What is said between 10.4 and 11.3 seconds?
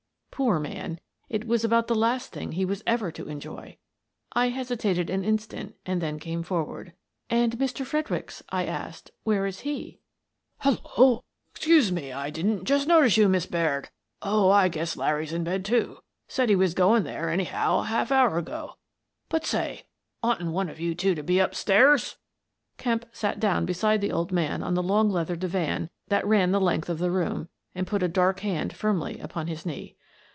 ""Dead for a Ducat" 45 Hello!